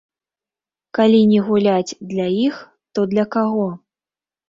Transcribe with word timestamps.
Калі 0.99 1.19
не 1.33 1.39
гуляць 1.51 1.97
для 2.15 2.27
іх, 2.47 2.55
то 2.97 3.09
для 3.15 3.31
каго? 3.41 3.73